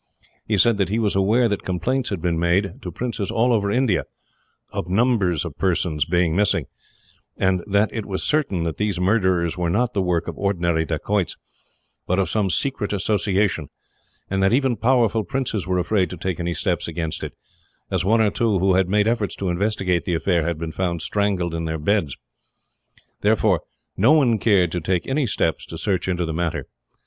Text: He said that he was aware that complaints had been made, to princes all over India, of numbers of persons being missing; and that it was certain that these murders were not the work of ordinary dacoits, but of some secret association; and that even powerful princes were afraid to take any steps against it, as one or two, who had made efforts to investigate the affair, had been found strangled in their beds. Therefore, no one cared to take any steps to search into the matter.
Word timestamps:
He 0.47 0.57
said 0.57 0.77
that 0.77 0.89
he 0.89 0.97
was 0.97 1.15
aware 1.15 1.47
that 1.47 1.61
complaints 1.61 2.09
had 2.09 2.23
been 2.23 2.39
made, 2.39 2.81
to 2.81 2.91
princes 2.91 3.29
all 3.29 3.53
over 3.53 3.69
India, 3.69 4.05
of 4.73 4.89
numbers 4.89 5.45
of 5.45 5.55
persons 5.59 6.05
being 6.05 6.35
missing; 6.35 6.65
and 7.37 7.63
that 7.67 7.91
it 7.93 8.07
was 8.07 8.23
certain 8.23 8.63
that 8.63 8.77
these 8.77 8.99
murders 8.99 9.59
were 9.59 9.69
not 9.69 9.93
the 9.93 10.01
work 10.01 10.27
of 10.27 10.35
ordinary 10.39 10.85
dacoits, 10.85 11.37
but 12.07 12.17
of 12.17 12.31
some 12.31 12.49
secret 12.49 12.93
association; 12.93 13.69
and 14.27 14.41
that 14.41 14.53
even 14.53 14.75
powerful 14.75 15.23
princes 15.23 15.67
were 15.67 15.77
afraid 15.77 16.09
to 16.09 16.17
take 16.17 16.39
any 16.39 16.55
steps 16.55 16.87
against 16.87 17.21
it, 17.21 17.33
as 17.91 18.03
one 18.03 18.21
or 18.21 18.31
two, 18.31 18.57
who 18.57 18.73
had 18.73 18.89
made 18.89 19.07
efforts 19.07 19.35
to 19.35 19.49
investigate 19.49 20.05
the 20.05 20.15
affair, 20.15 20.41
had 20.43 20.57
been 20.57 20.71
found 20.71 21.03
strangled 21.03 21.53
in 21.53 21.65
their 21.65 21.77
beds. 21.77 22.17
Therefore, 23.21 23.61
no 23.95 24.13
one 24.13 24.39
cared 24.39 24.71
to 24.71 24.81
take 24.81 25.05
any 25.05 25.27
steps 25.27 25.63
to 25.67 25.77
search 25.77 26.07
into 26.07 26.25
the 26.25 26.33
matter. 26.33 26.65